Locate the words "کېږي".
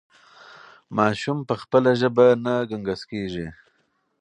3.11-3.47